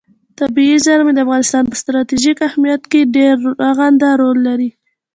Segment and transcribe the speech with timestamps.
[0.39, 3.33] طبیعي زیرمې د افغانستان په ستراتیژیک اهمیت کې یو ډېر
[3.65, 4.69] رغنده رول لري.